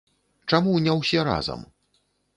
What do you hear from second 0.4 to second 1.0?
Чаму не